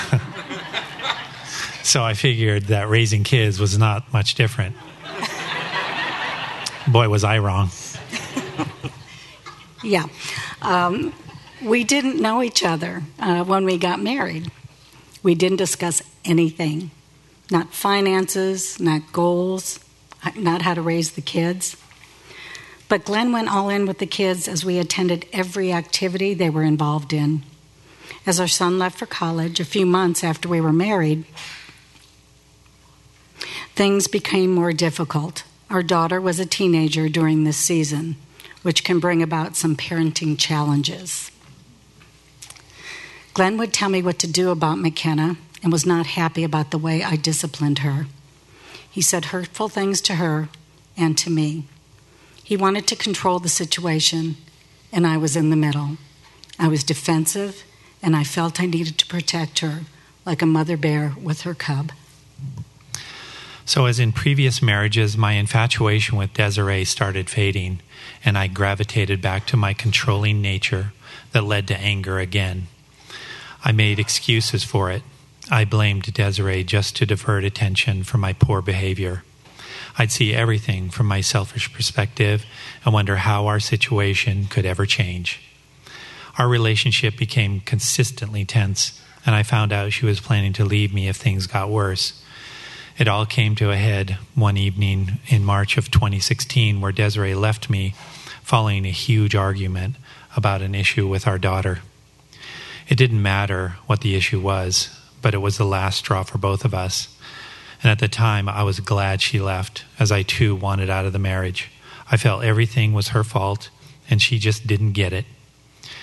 so 1.83 2.03
I 2.03 2.15
figured 2.15 2.63
that 2.63 2.89
raising 2.89 3.23
kids 3.23 3.59
was 3.59 3.77
not 3.77 4.11
much 4.11 4.33
different. 4.33 4.75
Boy, 6.87 7.07
was 7.09 7.23
I 7.23 7.37
wrong. 7.37 7.69
yeah. 9.83 10.07
Um, 10.63 11.13
we 11.61 11.83
didn't 11.83 12.19
know 12.19 12.41
each 12.41 12.63
other 12.63 13.03
uh, 13.19 13.43
when 13.43 13.65
we 13.65 13.77
got 13.77 14.01
married. 14.01 14.51
We 15.21 15.35
didn't 15.35 15.57
discuss 15.57 16.01
anything 16.25 16.91
not 17.53 17.73
finances, 17.73 18.79
not 18.79 19.13
goals, 19.13 19.79
not 20.35 20.63
how 20.63 20.73
to 20.73 20.81
raise 20.81 21.11
the 21.11 21.21
kids. 21.21 21.77
But 22.89 23.05
Glenn 23.05 23.31
went 23.31 23.49
all 23.49 23.69
in 23.69 23.85
with 23.85 23.99
the 23.99 24.05
kids 24.05 24.47
as 24.47 24.65
we 24.65 24.77
attended 24.77 25.25
every 25.31 25.71
activity 25.71 26.33
they 26.33 26.49
were 26.49 26.63
involved 26.63 27.13
in. 27.13 27.43
As 28.25 28.39
our 28.39 28.47
son 28.47 28.77
left 28.77 28.97
for 28.97 29.05
college 29.05 29.59
a 29.59 29.65
few 29.65 29.85
months 29.85 30.23
after 30.23 30.49
we 30.49 30.59
were 30.59 30.73
married, 30.73 31.25
things 33.75 34.07
became 34.07 34.51
more 34.51 34.73
difficult. 34.73 35.43
Our 35.69 35.83
daughter 35.83 36.19
was 36.19 36.39
a 36.39 36.45
teenager 36.45 37.07
during 37.07 37.43
this 37.43 37.57
season, 37.57 38.15
which 38.63 38.83
can 38.83 38.99
bring 38.99 39.21
about 39.21 39.55
some 39.55 39.75
parenting 39.75 40.37
challenges. 40.37 41.31
Glenn 43.33 43.57
would 43.57 43.73
tell 43.73 43.89
me 43.89 44.01
what 44.01 44.19
to 44.19 44.27
do 44.27 44.51
about 44.51 44.77
McKenna, 44.77 45.37
and 45.63 45.71
was 45.71 45.85
not 45.85 46.05
happy 46.05 46.43
about 46.43 46.71
the 46.71 46.77
way 46.77 47.01
I 47.01 47.15
disciplined 47.15 47.79
her. 47.79 48.05
He 48.89 49.01
said 49.01 49.25
hurtful 49.25 49.69
things 49.69 50.01
to 50.01 50.15
her 50.15 50.49
and 50.95 51.17
to 51.17 51.31
me. 51.31 51.65
He 52.43 52.57
wanted 52.57 52.85
to 52.87 52.95
control 52.95 53.39
the 53.39 53.49
situation, 53.49 54.35
and 54.91 55.07
I 55.07 55.17
was 55.17 55.35
in 55.35 55.49
the 55.49 55.55
middle. 55.55 55.97
I 56.59 56.67
was 56.67 56.83
defensive, 56.83 57.63
and 58.01 58.15
I 58.15 58.23
felt 58.23 58.61
I 58.61 58.65
needed 58.65 58.97
to 58.99 59.07
protect 59.07 59.59
her 59.59 59.81
like 60.25 60.41
a 60.41 60.45
mother 60.45 60.77
bear 60.77 61.13
with 61.21 61.41
her 61.41 61.53
cub. 61.53 61.91
So, 63.65 63.85
as 63.85 63.97
in 63.97 64.11
previous 64.11 64.61
marriages, 64.61 65.17
my 65.17 65.33
infatuation 65.33 66.17
with 66.17 66.33
Desiree 66.33 66.83
started 66.83 67.29
fading, 67.29 67.79
and 68.25 68.37
I 68.37 68.47
gravitated 68.47 69.21
back 69.21 69.47
to 69.47 69.57
my 69.57 69.73
controlling 69.73 70.41
nature 70.41 70.91
that 71.31 71.45
led 71.45 71.67
to 71.69 71.77
anger 71.77 72.19
again. 72.19 72.67
I 73.63 73.71
made 73.71 73.99
excuses 73.99 74.65
for 74.65 74.91
it. 74.91 75.01
I 75.51 75.65
blamed 75.65 76.13
Desiree 76.13 76.63
just 76.63 76.95
to 76.97 77.05
divert 77.05 77.43
attention 77.43 78.03
from 78.03 78.21
my 78.21 78.33
poor 78.33 78.61
behavior. 78.61 79.23
I'd 79.97 80.11
see 80.11 80.33
everything 80.33 80.89
from 80.89 81.05
my 81.05 81.21
selfish 81.21 81.71
perspective 81.73 82.45
and 82.85 82.93
wonder 82.93 83.17
how 83.17 83.47
our 83.47 83.59
situation 83.59 84.45
could 84.45 84.65
ever 84.65 84.85
change. 84.85 85.41
Our 86.37 86.47
relationship 86.47 87.17
became 87.17 87.59
consistently 87.59 88.45
tense, 88.45 88.99
and 89.25 89.35
I 89.35 89.43
found 89.43 89.71
out 89.71 89.93
she 89.93 90.05
was 90.05 90.19
planning 90.19 90.53
to 90.53 90.65
leave 90.65 90.93
me 90.93 91.07
if 91.07 91.17
things 91.17 91.45
got 91.45 91.69
worse. 91.69 92.23
It 92.97 93.07
all 93.07 93.25
came 93.25 93.55
to 93.55 93.71
a 93.71 93.75
head 93.75 94.17
one 94.35 94.57
evening 94.57 95.19
in 95.27 95.43
March 95.43 95.77
of 95.77 95.91
2016 95.91 96.79
where 96.79 96.91
Desiree 96.91 97.35
left 97.35 97.69
me 97.69 97.93
following 98.41 98.85
a 98.85 98.91
huge 98.91 99.35
argument 99.35 99.95
about 100.35 100.61
an 100.61 100.73
issue 100.73 101.07
with 101.07 101.27
our 101.27 101.37
daughter. 101.37 101.79
It 102.87 102.95
didn't 102.95 103.21
matter 103.21 103.75
what 103.87 104.01
the 104.01 104.15
issue 104.15 104.39
was, 104.39 104.89
but 105.23 105.33
it 105.33 105.39
was 105.39 105.57
the 105.57 105.65
last 105.65 105.97
straw 105.97 106.21
for 106.21 106.37
both 106.37 106.63
of 106.63 106.75
us. 106.75 107.07
And 107.81 107.91
at 107.91 107.97
the 107.97 108.07
time, 108.07 108.47
I 108.47 108.61
was 108.61 108.79
glad 108.79 109.21
she 109.21 109.39
left, 109.39 109.85
as 109.97 110.11
I 110.11 110.21
too 110.21 110.55
wanted 110.55 110.91
out 110.91 111.05
of 111.05 111.13
the 111.13 111.19
marriage. 111.19 111.71
I 112.11 112.17
felt 112.17 112.43
everything 112.43 112.93
was 112.93 113.07
her 113.09 113.23
fault, 113.23 113.69
and 114.07 114.21
she 114.21 114.37
just 114.37 114.67
didn't 114.67 114.91
get 114.91 115.13
it. 115.13 115.25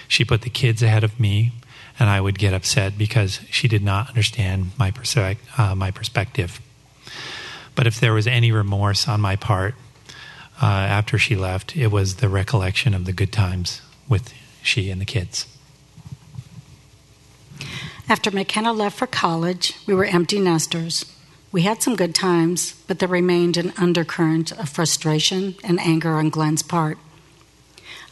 She 0.08 0.24
put 0.24 0.42
the 0.42 0.50
kids 0.50 0.82
ahead 0.82 1.04
of 1.04 1.20
me, 1.20 1.52
and 1.98 2.10
I 2.10 2.20
would 2.20 2.38
get 2.38 2.52
upset 2.52 2.98
because 2.98 3.40
she 3.50 3.68
did 3.68 3.84
not 3.84 4.08
understand 4.08 4.72
my, 4.78 4.90
perspe- 4.90 5.38
uh, 5.58 5.74
my 5.74 5.90
perspective. 5.90 6.60
But 7.74 7.86
if 7.86 8.00
there 8.00 8.12
was 8.12 8.26
any 8.26 8.50
remorse 8.50 9.06
on 9.06 9.20
my 9.20 9.36
part 9.36 9.74
uh, 10.60 10.66
after 10.66 11.18
she 11.18 11.36
left, 11.36 11.76
it 11.76 11.88
was 11.88 12.16
the 12.16 12.28
recollection 12.28 12.94
of 12.94 13.04
the 13.04 13.12
good 13.12 13.32
times 13.32 13.80
with 14.08 14.34
she 14.62 14.90
and 14.90 15.00
the 15.00 15.06
kids. 15.06 15.46
After 18.10 18.32
McKenna 18.32 18.72
left 18.72 18.98
for 18.98 19.06
college, 19.06 19.78
we 19.86 19.94
were 19.94 20.04
empty 20.04 20.40
nesters. 20.40 21.04
We 21.52 21.62
had 21.62 21.80
some 21.80 21.94
good 21.94 22.12
times, 22.12 22.74
but 22.88 22.98
there 22.98 23.08
remained 23.08 23.56
an 23.56 23.72
undercurrent 23.76 24.50
of 24.50 24.68
frustration 24.68 25.54
and 25.62 25.78
anger 25.78 26.14
on 26.14 26.28
Glenn's 26.28 26.64
part. 26.64 26.98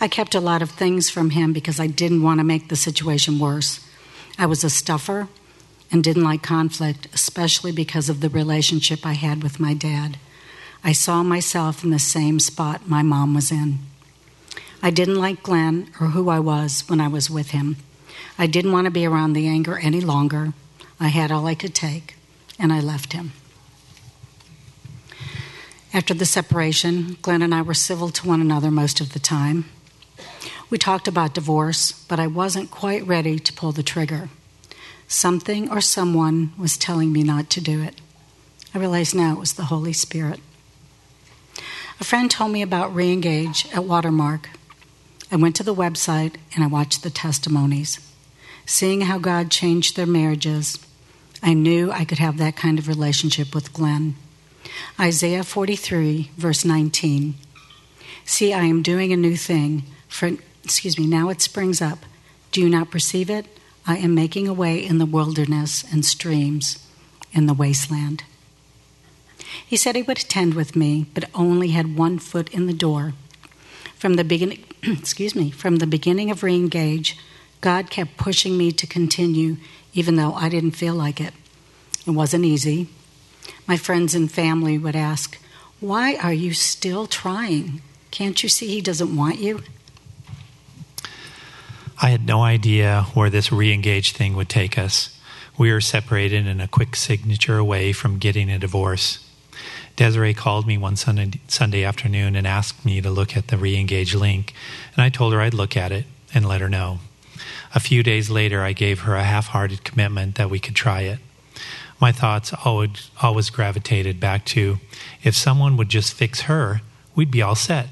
I 0.00 0.07
kept 0.07 0.37
a 0.37 0.40
lot 0.40 0.62
of 0.62 0.71
things 0.71 1.11
from 1.11 1.31
him 1.31 1.52
because 1.52 1.81
I 1.81 1.88
didn't 1.88 2.23
want 2.23 2.38
to 2.38 2.45
make 2.45 2.69
the 2.69 2.76
situation 2.76 3.40
worse. 3.40 3.85
I 4.38 4.47
was 4.47 4.62
a 4.62 4.71
stuffer 4.71 5.26
and 5.90 6.05
didn't 6.05 6.23
like 6.23 6.45
conflict, 6.45 7.09
especially 7.12 7.73
because 7.73 8.09
of 8.09 8.21
the 8.21 8.28
relationship 8.28 9.05
I 9.05 9.14
had 9.14 9.43
with 9.43 9.59
my 9.59 9.75
dad. 9.75 10.17
I 10.85 10.93
saw 10.93 11.25
myself 11.25 11.83
in 11.83 11.90
the 11.90 11.99
same 11.99 12.38
spot 12.38 12.88
my 12.88 13.02
mom 13.02 13.35
was 13.35 13.50
in. 13.50 13.81
I 14.81 14.90
didn't 14.90 15.17
like 15.17 15.43
Glenn 15.43 15.90
or 16.00 16.09
who 16.09 16.28
I 16.28 16.38
was 16.38 16.88
when 16.88 17.00
I 17.00 17.09
was 17.09 17.28
with 17.28 17.50
him. 17.50 17.78
I 18.39 18.47
didn't 18.47 18.73
want 18.73 18.85
to 18.87 18.91
be 18.91 19.07
around 19.07 19.33
the 19.33 19.49
anger 19.49 19.79
any 19.79 20.01
longer. 20.01 20.53
I 21.01 21.09
had 21.09 21.31
all 21.31 21.47
I 21.47 21.55
could 21.55 21.75
take, 21.75 22.17
and 22.59 22.73
I 22.73 22.81
left 22.81 23.13
him. 23.13 23.33
After 25.93 26.15
the 26.15 26.27
separation, 26.27 27.17
Glenn 27.23 27.43
and 27.43 27.55
I 27.55 27.63
were 27.63 27.75
civil 27.75 28.11
to 28.11 28.27
one 28.27 28.41
another 28.41 28.71
most 28.71 29.01
of 29.01 29.13
the 29.13 29.19
time. 29.19 29.65
We 30.71 30.77
talked 30.77 31.09
about 31.09 31.35
divorce, 31.35 31.93
but 31.93 32.21
I 32.21 32.27
wasn't 32.27 32.71
quite 32.71 33.07
ready 33.07 33.39
to 33.39 33.53
pull 33.53 33.73
the 33.73 33.83
trigger. 33.83 34.29
Something 35.07 35.71
or 35.71 35.81
someone 35.81 36.53
was 36.59 36.77
telling 36.77 37.13
me 37.13 37.23
not 37.23 37.49
to 37.51 37.61
do 37.61 37.83
it. 37.83 37.95
I 38.75 38.79
realize 38.79 39.15
now 39.15 39.33
it 39.33 39.41
was 39.41 39.55
the 39.55 39.65
Holy 39.65 39.95
Spirit. 39.95 40.41
A 42.01 42.05
friend 42.05 42.31
told 42.31 42.53
me 42.53 42.61
about 42.61 42.95
Reengage 42.95 43.75
at 43.75 43.85
Watermark. 43.85 44.51
I 45.31 45.37
went 45.37 45.57
to 45.57 45.63
the 45.63 45.75
website 45.75 46.37
and 46.55 46.65
I 46.65 46.67
watched 46.67 47.03
the 47.03 47.11
testimonies 47.11 48.01
seeing 48.69 49.01
how 49.01 49.19
God 49.19 49.51
changed 49.51 49.97
their 49.97 50.07
marriages, 50.07 50.79
I 51.43 51.55
knew 51.55 51.91
I 51.91 52.05
could 52.05 52.19
have 52.19 52.37
that 52.37 52.57
kind 52.57 52.79
of 52.79 52.87
relationship 52.87 53.55
with 53.55 53.73
Glenn. 53.73 54.15
Isaiah 55.01 55.43
43, 55.43 56.31
verse 56.37 56.67
19. 56.67 57.35
See, 58.27 58.53
I 58.53 58.65
am 58.65 58.83
doing 58.83 59.11
a 59.11 59.17
new 59.17 59.37
thing. 59.37 59.85
For, 60.07 60.33
excuse 60.63 60.99
me, 60.99 61.07
now 61.07 61.31
it 61.31 61.41
springs 61.41 61.81
up. 61.81 62.01
Do 62.53 62.61
you 62.61 62.69
not 62.69 62.91
perceive 62.91 63.31
it? 63.31 63.47
I 63.87 63.97
am 63.97 64.15
making 64.15 64.47
a 64.47 64.53
way 64.53 64.85
in 64.85 64.99
the 64.99 65.07
wilderness 65.07 65.83
and 65.91 66.05
streams 66.05 66.87
in 67.33 67.47
the 67.47 67.55
wasteland. 67.55 68.25
He 69.67 69.79
said 69.79 69.97
he 69.97 70.03
would 70.03 70.19
attend 70.19 70.53
with 70.53 70.77
me, 70.77 71.07
but 71.15 71.31
only 71.35 71.69
had 71.69 71.97
one 71.97 72.19
foot 72.19 72.53
in 72.53 72.67
the 72.67 72.75
door. 72.75 73.15
From 73.97 74.15
the 74.15 74.25
beginning, 74.25 74.63
excuse 74.83 75.35
me, 75.35 75.51
from 75.51 75.77
the 75.77 75.87
beginning 75.87 76.31
of 76.31 76.41
Reengage, 76.41 77.15
God 77.61 77.91
kept 77.91 78.17
pushing 78.17 78.57
me 78.57 78.71
to 78.73 78.87
continue, 78.87 79.57
even 79.93 80.17
though 80.17 80.35
I 80.35 80.49
didn't 80.49 80.73
feel 80.73 80.95
like 80.95 81.21
it. 81.21 81.35
It 82.07 82.13
wasn't 82.13 82.45
easy. 82.45 82.89
My 83.67 83.77
friends 83.77 84.15
and 84.15 84.31
family 84.31 84.79
would 84.79 84.97
ask, 84.97 85.39
Why 85.81 86.17
are 86.17 86.33
you 86.33 86.53
still 86.55 87.07
trying? 87.07 87.83
Can't 88.11 88.43
you 88.43 88.49
see 88.49 88.69
He 88.69 88.81
doesn't 88.81 89.15
want 89.15 89.41
you? 89.41 89.63
I 92.01 92.11
had 92.11 92.27
no 92.27 92.43
idea 92.43 93.07
where 93.15 93.29
this 93.29 93.51
re 93.51 93.73
engaged 93.73 94.17
thing 94.17 94.37
would 94.37 94.49
take 94.49 94.79
us. 94.79 95.19
We 95.59 95.73
were 95.73 95.81
separated 95.81 96.47
and 96.47 96.63
a 96.63 96.69
quick 96.69 96.95
signature 96.95 97.59
away 97.59 97.93
from 97.93 98.19
getting 98.19 98.49
a 98.49 98.59
divorce. 98.59 99.28
Desiree 99.99 100.33
called 100.33 100.64
me 100.64 100.78
one 100.78 100.95
Sunday, 100.95 101.40
Sunday 101.49 101.83
afternoon 101.83 102.37
and 102.37 102.47
asked 102.47 102.85
me 102.85 103.00
to 103.00 103.11
look 103.11 103.37
at 103.37 103.49
the 103.49 103.57
re 103.59 103.76
engage 103.76 104.14
link, 104.14 104.55
and 104.95 105.02
I 105.02 105.09
told 105.09 105.33
her 105.33 105.40
I'd 105.40 105.55
look 105.55 105.76
at 105.76 105.90
it 105.90 106.05
and 106.33 106.47
let 106.47 106.61
her 106.61 106.69
know. 106.69 107.00
A 107.75 107.81
few 107.81 108.05
days 108.05 108.31
later, 108.31 108.62
I 108.62 108.75
gave 108.75 109.00
her 109.00 109.17
a 109.17 109.25
half 109.25 109.49
hearted 109.49 109.83
commitment 109.83 110.37
that 110.37 110.50
we 110.50 110.61
could 110.61 110.76
try 110.76 111.00
it. 111.00 111.19
My 112.00 112.12
thoughts 112.12 112.55
always, 112.64 113.11
always 113.21 113.50
gravitated 113.50 114.21
back 114.21 114.45
to 114.47 114.78
if 115.25 115.35
someone 115.35 115.76
would 115.76 115.88
just 115.88 116.14
fix 116.14 116.43
her, 116.43 116.81
we'd 117.17 117.33
be 117.33 117.43
all 117.43 117.57
set. 117.57 117.88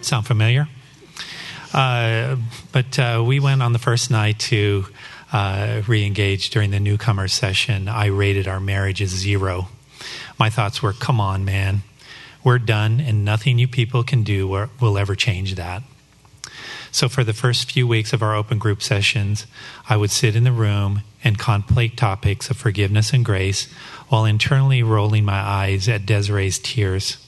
Sound 0.00 0.28
familiar? 0.28 0.68
Uh, 1.74 2.36
but 2.70 2.96
uh, 3.00 3.24
we 3.26 3.40
went 3.40 3.64
on 3.64 3.72
the 3.72 3.80
first 3.80 4.12
night 4.12 4.38
to 4.38 4.86
uh, 5.32 5.82
re 5.88 6.06
engage 6.06 6.50
during 6.50 6.70
the 6.70 6.78
newcomer 6.78 7.26
session. 7.26 7.88
I 7.88 8.06
rated 8.06 8.46
our 8.46 8.60
marriage 8.60 9.02
as 9.02 9.10
zero. 9.10 9.66
My 10.40 10.48
thoughts 10.48 10.82
were, 10.82 10.94
come 10.94 11.20
on, 11.20 11.44
man. 11.44 11.82
We're 12.42 12.58
done, 12.58 12.98
and 12.98 13.26
nothing 13.26 13.58
you 13.58 13.68
people 13.68 14.02
can 14.02 14.22
do 14.22 14.48
will 14.80 14.96
ever 14.96 15.14
change 15.14 15.56
that. 15.56 15.82
So, 16.90 17.10
for 17.10 17.22
the 17.22 17.34
first 17.34 17.70
few 17.70 17.86
weeks 17.86 18.14
of 18.14 18.22
our 18.22 18.34
open 18.34 18.58
group 18.58 18.82
sessions, 18.82 19.46
I 19.86 19.98
would 19.98 20.10
sit 20.10 20.34
in 20.34 20.44
the 20.44 20.50
room 20.50 21.02
and 21.22 21.38
contemplate 21.38 21.98
topics 21.98 22.48
of 22.48 22.56
forgiveness 22.56 23.12
and 23.12 23.22
grace 23.22 23.70
while 24.08 24.24
internally 24.24 24.82
rolling 24.82 25.26
my 25.26 25.38
eyes 25.38 25.88
at 25.90 26.06
Desiree's 26.06 26.58
tears. 26.58 27.18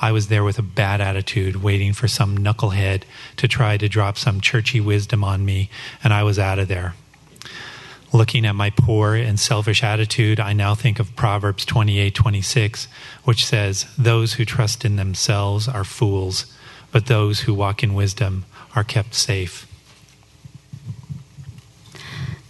I 0.00 0.12
was 0.12 0.28
there 0.28 0.44
with 0.44 0.58
a 0.58 0.62
bad 0.62 1.00
attitude, 1.00 1.56
waiting 1.56 1.94
for 1.94 2.08
some 2.08 2.36
knucklehead 2.36 3.04
to 3.38 3.48
try 3.48 3.78
to 3.78 3.88
drop 3.88 4.18
some 4.18 4.42
churchy 4.42 4.80
wisdom 4.82 5.24
on 5.24 5.46
me, 5.46 5.70
and 6.04 6.12
I 6.12 6.22
was 6.24 6.38
out 6.38 6.58
of 6.58 6.68
there. 6.68 6.94
Looking 8.12 8.46
at 8.46 8.54
my 8.54 8.70
poor 8.70 9.14
and 9.14 9.38
selfish 9.38 9.82
attitude, 9.82 10.40
I 10.40 10.52
now 10.52 10.74
think 10.74 10.98
of 10.98 11.14
Proverbs 11.14 11.64
28:26, 11.64 12.88
which 13.24 13.44
says, 13.44 13.86
"Those 13.98 14.34
who 14.34 14.44
trust 14.44 14.84
in 14.84 14.96
themselves 14.96 15.68
are 15.68 15.84
fools, 15.84 16.46
but 16.90 17.06
those 17.06 17.40
who 17.40 17.54
walk 17.54 17.82
in 17.82 17.94
wisdom 17.94 18.44
are 18.74 18.84
kept 18.84 19.14
safe. 19.14 19.66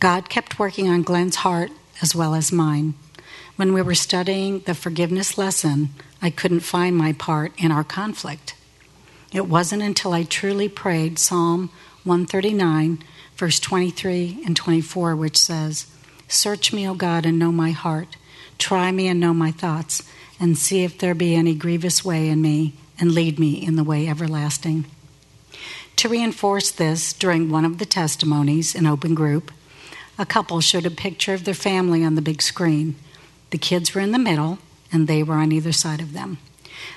God 0.01 0.29
kept 0.29 0.59
working 0.59 0.89
on 0.89 1.03
Glenn's 1.03 1.37
heart 1.37 1.71
as 2.01 2.15
well 2.15 2.35
as 2.35 2.53
mine. 2.53 2.95
When 3.57 3.73
we 3.73 3.83
were 3.83 3.97
studying 3.97 4.61
the 4.61 4.75
forgiveness 4.75 5.37
lesson, 5.37 5.91
I 6.23 6.31
couldn't 6.31 6.61
find 6.61 6.97
my 6.97 7.13
part 7.13 7.53
in 7.59 7.73
our 7.73 7.83
conflict. 7.83 8.55
It 9.33 9.49
wasn't 9.49 9.83
until 9.83 10.13
I 10.13 10.23
truly 10.23 10.69
prayed 10.69 11.19
Psalm 11.19 11.71
139, 12.05 13.03
verse 13.39 13.61
23 13.61 14.43
and 14.45 14.57
24, 14.57 15.15
which 15.15 15.39
says, 15.39 15.87
Search 16.27 16.73
me, 16.73 16.87
O 16.87 16.95
God, 16.95 17.25
and 17.25 17.39
know 17.39 17.53
my 17.53 17.71
heart. 17.71 18.17
Try 18.59 18.91
me 18.91 19.07
and 19.07 19.21
know 19.21 19.33
my 19.33 19.53
thoughts, 19.53 20.03
and 20.41 20.59
see 20.59 20.83
if 20.83 20.99
there 20.99 21.15
be 21.15 21.35
any 21.35 21.55
grievous 21.55 22.05
way 22.05 22.29
in 22.29 22.43
me, 22.43 22.75
and 22.99 23.13
lead 23.13 23.39
me 23.39 23.65
in 23.65 23.77
the 23.77 23.85
way 23.85 24.09
everlasting. 24.09 24.85
To 25.97 26.09
reinforce 26.09 26.71
this, 26.73 27.13
during 27.13 27.49
one 27.49 27.65
of 27.65 27.79
the 27.79 27.87
testimonies 27.87 28.75
in 28.75 28.87
open 28.87 29.15
group, 29.15 29.53
a 30.19 30.27
couple 30.27 30.61
showed 30.61 30.87
a 30.87 30.91
picture 30.91 31.33
of 31.33 31.45
their 31.45 31.55
family 31.55 32.05
on 32.05 32.17
the 32.17 32.23
big 32.23 32.43
screen. 32.43 32.97
The 33.51 33.59
kids 33.59 33.95
were 33.95 34.01
in 34.01 34.11
the 34.11 34.19
middle, 34.19 34.59
and 34.93 35.07
they 35.07 35.23
were 35.23 35.37
on 35.37 35.53
either 35.53 35.73
side 35.73 36.01
of 36.01 36.13
them. 36.13 36.39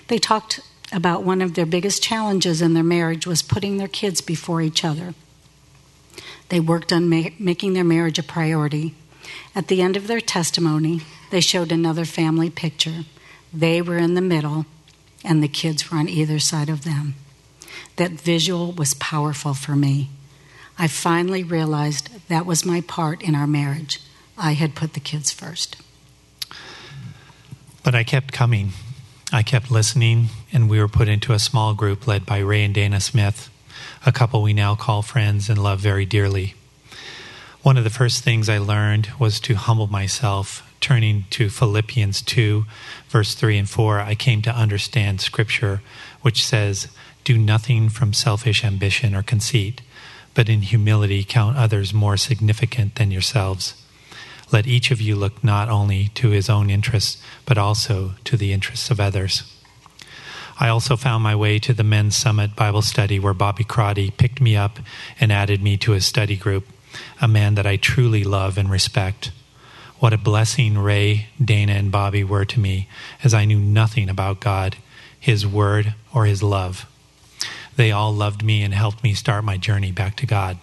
They 0.08 0.18
talked 0.18 0.60
about 0.92 1.24
one 1.24 1.42
of 1.42 1.54
their 1.54 1.68
biggest 1.68 2.02
challenges 2.04 2.62
in 2.62 2.74
their 2.74 2.84
marriage 2.84 3.28
was 3.28 3.44
putting 3.44 3.78
their 3.78 3.88
kids 3.88 4.22
before 4.22 4.62
each 4.62 4.84
other. 4.84 5.14
They 6.52 6.60
worked 6.60 6.92
on 6.92 7.08
ma- 7.08 7.30
making 7.40 7.74
their 7.74 7.86
marriage 7.86 8.20
a 8.20 8.24
priority. 8.24 8.94
At 9.56 9.70
the 9.70 9.82
end 9.82 9.96
of 9.96 10.08
their 10.08 10.20
testimony, 10.20 11.00
they 11.30 11.40
showed 11.40 11.72
another 11.72 12.04
family 12.04 12.50
picture. 12.50 13.06
They 13.54 13.82
were 13.82 13.98
in 13.98 14.16
the 14.16 14.22
middle, 14.22 14.66
and 15.24 15.42
the 15.42 15.48
kids 15.48 15.90
were 15.90 15.98
on 15.98 16.10
either 16.10 16.40
side 16.40 16.68
of 16.68 16.84
them. 16.84 17.16
That 17.96 18.12
visual 18.12 18.74
was 18.74 18.94
powerful 18.96 19.54
for 19.54 19.78
me. 19.78 20.10
I 20.78 20.88
finally 20.88 21.42
realized 21.42 22.10
that 22.28 22.46
was 22.46 22.66
my 22.66 22.82
part 22.82 23.22
in 23.22 23.34
our 23.34 23.48
marriage. 23.48 24.02
I 24.38 24.52
had 24.52 24.76
put 24.76 24.92
the 24.92 25.00
kids 25.00 25.32
first. 25.32 25.78
But 27.82 27.96
I 27.96 28.04
kept 28.04 28.34
coming. 28.34 28.74
I 29.32 29.42
kept 29.42 29.72
listening, 29.72 30.28
and 30.52 30.70
we 30.70 30.82
were 30.82 30.90
put 30.90 31.08
into 31.08 31.32
a 31.32 31.40
small 31.40 31.74
group 31.74 32.08
led 32.08 32.26
by 32.26 32.40
Ray 32.40 32.66
and 32.66 32.74
Dana 32.74 33.00
Smith, 33.00 33.50
a 34.06 34.12
couple 34.12 34.42
we 34.42 34.54
now 34.54 34.76
call 34.76 35.02
friends 35.02 35.50
and 35.50 35.62
love 35.62 35.80
very 35.80 36.06
dearly. 36.06 36.56
One 37.62 37.78
of 37.78 37.84
the 37.84 37.92
first 37.92 38.24
things 38.24 38.50
I 38.50 38.58
learned 38.58 39.10
was 39.20 39.40
to 39.42 39.54
humble 39.54 39.88
myself. 39.88 40.68
Turning 40.80 41.26
to 41.30 41.50
Philippians 41.50 42.24
2, 42.24 42.66
verse 43.08 43.36
3 43.36 43.60
and 43.60 43.70
4, 43.70 44.00
I 44.00 44.16
came 44.16 44.42
to 44.42 44.56
understand 44.56 45.22
Scripture, 45.22 45.82
which 46.24 46.44
says, 46.44 46.88
Do 47.24 47.38
nothing 47.38 47.90
from 47.90 48.14
selfish 48.14 48.64
ambition 48.64 49.14
or 49.14 49.22
conceit, 49.22 49.82
but 50.34 50.50
in 50.50 50.64
humility 50.64 51.24
count 51.24 51.56
others 51.56 51.94
more 51.94 52.18
significant 52.18 52.96
than 52.96 53.12
yourselves. 53.12 53.76
Let 54.52 54.66
each 54.66 54.90
of 54.90 55.00
you 55.00 55.16
look 55.16 55.44
not 55.44 55.70
only 55.70 56.08
to 56.16 56.30
his 56.30 56.50
own 56.50 56.72
interests, 56.72 57.22
but 57.46 57.60
also 57.60 58.14
to 58.24 58.36
the 58.36 58.52
interests 58.52 58.90
of 58.90 59.00
others. 59.00 59.44
I 60.62 60.70
also 60.70 60.96
found 60.96 61.24
my 61.24 61.36
way 61.36 61.58
to 61.58 61.74
the 61.74 61.84
Men's 61.84 62.16
Summit 62.16 62.56
Bible 62.56 62.84
study 62.84 63.18
where 63.18 63.34
Bobby 63.34 63.64
Crotty 63.64 64.12
picked 64.12 64.40
me 64.40 64.56
up 64.56 64.78
and 65.20 65.32
added 65.32 65.60
me 65.60 65.76
to 65.78 65.94
his 65.94 66.06
study 66.06 66.36
group 66.36 66.68
a 67.20 67.28
man 67.28 67.56
that 67.56 67.66
I 67.66 67.78
truly 67.78 68.24
love 68.24 68.60
and 68.60 68.70
respect. 68.70 69.32
What 69.98 70.14
a 70.14 70.20
blessing 70.20 70.78
Ray, 70.78 71.30
Dana, 71.44 71.74
and 71.74 71.92
Bobby 71.92 72.24
were 72.24 72.46
to 72.46 72.60
me, 72.60 72.88
as 73.24 73.34
I 73.34 73.46
knew 73.46 73.58
nothing 73.58 74.08
about 74.08 74.40
God, 74.40 74.76
His 75.20 75.48
Word, 75.48 75.96
or 76.14 76.26
His 76.26 76.44
love. 76.44 76.86
They 77.76 77.92
all 77.92 78.14
loved 78.14 78.44
me 78.44 78.62
and 78.62 78.72
helped 78.72 79.04
me 79.04 79.16
start 79.16 79.44
my 79.44 79.58
journey 79.58 79.92
back 79.92 80.16
to 80.18 80.28
God. 80.28 80.60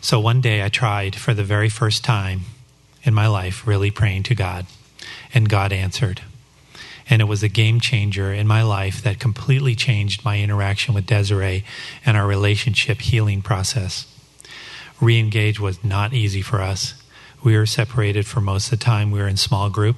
So 0.00 0.18
one 0.18 0.40
day 0.40 0.64
I 0.64 0.70
tried 0.70 1.14
for 1.14 1.34
the 1.34 1.44
very 1.44 1.68
first 1.68 2.02
time 2.02 2.40
in 3.04 3.14
my 3.14 3.28
life, 3.28 3.64
really 3.64 3.92
praying 3.92 4.24
to 4.24 4.34
God, 4.34 4.66
and 5.32 5.48
God 5.48 5.72
answered. 5.72 6.22
And 7.08 7.20
it 7.20 7.26
was 7.26 7.42
a 7.42 7.48
game 7.48 7.80
changer 7.80 8.32
in 8.32 8.46
my 8.46 8.62
life 8.62 9.02
that 9.02 9.18
completely 9.18 9.74
changed 9.74 10.24
my 10.24 10.40
interaction 10.40 10.94
with 10.94 11.06
Desiree 11.06 11.64
and 12.06 12.16
our 12.16 12.26
relationship 12.26 13.00
healing 13.00 13.42
process 13.42 14.06
re 15.02 15.18
engage 15.18 15.58
was 15.58 15.82
not 15.84 16.14
easy 16.14 16.40
for 16.40 16.60
us. 16.60 16.94
We 17.42 17.56
were 17.56 17.66
separated 17.66 18.24
for 18.24 18.40
most 18.40 18.72
of 18.72 18.78
the 18.78 18.84
time. 18.84 19.10
We 19.10 19.18
were 19.18 19.28
in 19.28 19.36
small 19.36 19.68
group. 19.68 19.96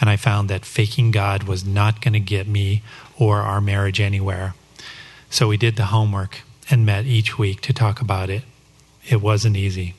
And 0.00 0.08
I 0.08 0.16
found 0.16 0.48
that 0.48 0.64
faking 0.64 1.10
God 1.10 1.42
was 1.42 1.64
not 1.64 2.00
going 2.00 2.12
to 2.12 2.20
get 2.20 2.46
me 2.46 2.82
or 3.18 3.38
our 3.38 3.60
marriage 3.60 4.00
anywhere. 4.00 4.54
So 5.28 5.48
we 5.48 5.56
did 5.56 5.74
the 5.74 5.86
homework 5.86 6.42
and 6.70 6.86
met 6.86 7.04
each 7.04 7.36
week 7.36 7.60
to 7.62 7.72
talk 7.72 8.00
about 8.00 8.30
it. 8.30 8.44
It 9.08 9.20
wasn't 9.20 9.56
easy. 9.56 9.96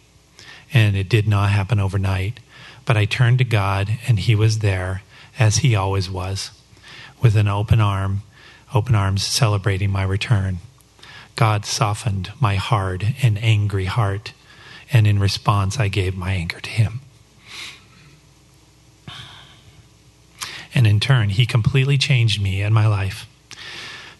And 0.73 0.95
it 0.95 1.09
did 1.09 1.27
not 1.27 1.49
happen 1.49 1.79
overnight. 1.79 2.39
But 2.85 2.95
I 2.95 3.05
turned 3.05 3.39
to 3.39 3.43
God, 3.43 3.99
and 4.07 4.19
He 4.19 4.35
was 4.35 4.59
there, 4.59 5.03
as 5.39 5.57
He 5.57 5.73
always 5.73 6.09
was, 6.09 6.51
with 7.21 7.35
an 7.35 7.47
open 7.47 7.79
arm, 7.79 8.21
open 8.73 8.93
arms 8.93 9.25
celebrating 9.25 9.89
my 9.89 10.03
return. 10.03 10.57
God 11.35 11.65
softened 11.65 12.31
my 12.39 12.55
hard 12.55 13.15
and 13.23 13.41
angry 13.41 13.85
heart, 13.85 14.33
and 14.91 15.07
in 15.07 15.17
response, 15.17 15.79
I 15.79 15.87
gave 15.87 16.15
my 16.15 16.33
anger 16.33 16.59
to 16.59 16.69
Him. 16.69 16.99
And 20.75 20.85
in 20.85 20.99
turn, 20.99 21.29
He 21.29 21.45
completely 21.45 21.97
changed 21.97 22.41
me 22.41 22.61
and 22.61 22.75
my 22.75 22.85
life. 22.85 23.25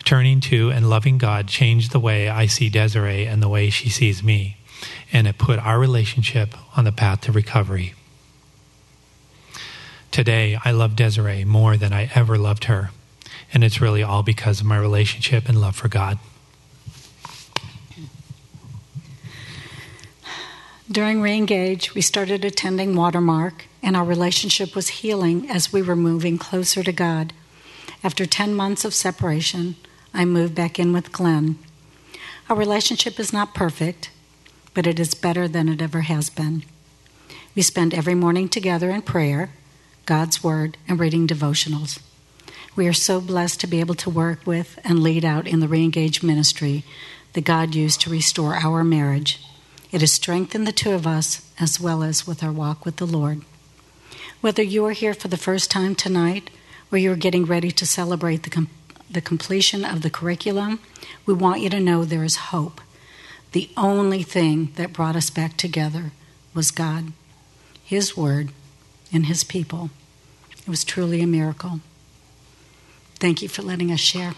Turning 0.06 0.40
to 0.40 0.72
and 0.72 0.90
loving 0.90 1.18
God 1.18 1.48
changed 1.48 1.92
the 1.92 2.00
way 2.00 2.30
I 2.30 2.48
see 2.48 2.70
Desiree 2.70 3.28
and 3.28 3.44
the 3.44 3.50
way 3.50 3.70
she 3.70 3.90
sees 3.90 4.24
me, 4.24 4.58
and 5.12 5.28
it 5.28 5.38
put 5.38 5.60
our 5.60 5.78
relationship 5.78 6.56
on 6.78 6.86
the 6.86 6.92
path 6.92 7.22
to 7.22 7.32
recovery. 7.32 7.94
Today, 10.12 10.58
I 10.66 10.72
love 10.72 10.96
Desiree 10.96 11.46
more 11.46 11.78
than 11.78 11.94
I 11.94 12.10
ever 12.16 12.38
loved 12.38 12.66
her, 12.66 12.90
and 13.54 13.64
it's 13.64 13.80
really 13.80 14.02
all 14.02 14.24
because 14.24 14.60
of 14.60 14.66
my 14.66 14.78
relationship 14.78 15.48
and 15.48 15.62
love 15.62 15.76
for 15.76 15.88
God. 15.88 16.18
During 20.92 21.22
Reengage, 21.22 21.94
we 21.94 22.02
started 22.02 22.44
attending 22.44 22.96
Watermark, 22.96 23.66
and 23.84 23.96
our 23.96 24.04
relationship 24.04 24.76
was 24.76 24.88
healing 24.88 25.48
as 25.48 25.72
we 25.72 25.84
were 25.84 25.96
moving 25.96 26.40
closer 26.40 26.82
to 26.82 26.92
God. 26.92 27.32
After 28.04 28.26
10 28.26 28.56
months 28.56 28.84
of 28.84 28.96
separation, 28.96 29.76
I 30.16 30.26
moved 30.26 30.56
back 30.56 30.80
in 30.80 30.92
with 30.92 31.12
Glenn. 31.12 31.60
Our 32.50 32.56
relationship 32.56 33.20
is 33.20 33.32
not 33.32 33.54
perfect, 33.54 34.10
but 34.74 34.88
it 34.88 35.00
is 35.00 35.14
better 35.14 35.48
than 35.48 35.70
it 35.70 35.82
ever 35.82 36.02
has 36.02 36.32
been. 36.32 36.64
We 37.56 37.62
spend 37.62 37.94
every 37.94 38.16
morning 38.16 38.50
together 38.50 38.90
in 38.90 39.04
prayer, 39.04 39.52
God's 40.06 40.44
Word, 40.44 40.78
and 40.88 41.00
reading 41.00 41.28
devotionals. 41.28 42.00
We 42.76 42.88
are 42.88 42.94
so 42.94 43.22
blessed 43.22 43.60
to 43.62 43.68
be 43.68 43.80
able 43.80 43.96
to 43.96 44.10
work 44.10 44.46
with 44.46 44.80
and 44.84 45.04
lead 45.04 45.26
out 45.26 45.48
in 45.48 45.60
the 45.60 45.68
Reengage 45.68 46.24
ministry 46.24 46.84
that 47.34 47.46
God 47.46 47.76
used 47.76 48.02
to 48.02 48.10
restore 48.10 48.56
our 48.56 48.84
marriage 48.84 49.40
it 49.92 50.02
has 50.02 50.12
strengthened 50.12 50.68
the 50.68 50.72
two 50.72 50.92
of 50.92 51.08
us 51.08 51.52
as 51.60 51.80
well 51.80 52.04
as 52.04 52.28
with 52.28 52.44
our 52.44 52.52
walk 52.52 52.86
with 52.86 52.98
the 52.98 53.08
Lord. 53.08 53.42
Whether 54.40 54.62
you 54.62 54.86
are 54.86 54.92
here 54.92 55.14
for 55.14 55.30
the 55.30 55.38
first 55.38 55.72
time 55.72 55.96
tonight 55.96 56.50
or 56.92 56.98
you 56.98 57.12
are 57.12 57.18
getting 57.18 57.46
ready 57.46 57.72
to 57.72 57.86
celebrate 57.86 58.44
the, 58.44 58.50
com- 58.50 58.70
the 59.10 59.22
completion 59.22 59.84
of 59.84 60.02
the 60.02 60.10
curriculum, 60.10 60.80
we 61.26 61.34
want 61.34 61.62
you 61.62 61.70
to 61.72 61.80
know 61.80 62.06
there 62.06 62.24
is 62.24 62.36
hope. 62.36 62.82
The 63.52 63.70
only 63.76 64.22
thing 64.22 64.72
that 64.76 64.94
brought 64.94 65.16
us 65.16 65.32
back 65.32 65.58
together 65.58 66.12
was 66.54 66.70
God, 66.70 67.12
His 67.84 68.16
Word, 68.16 68.50
and 69.12 69.26
His 69.26 69.44
people. 69.44 69.90
It 70.58 70.68
was 70.68 70.84
truly 70.84 71.22
a 71.22 71.28
miracle. 71.28 71.80
Thank 73.16 73.42
you 73.42 73.50
for 73.50 73.62
letting 73.62 73.92
us 73.92 74.00
share. 74.00 74.34